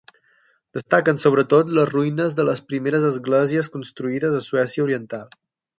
Destaquen 0.77 1.19
sobretot 1.25 1.69
les 1.79 1.91
ruïnes 1.91 2.35
de 2.41 2.47
les 2.49 2.65
primeres 2.73 3.07
esglésies 3.13 3.73
construïdes 3.79 4.41
a 4.41 4.45
Suècia 4.51 4.89
oriental. 4.91 5.43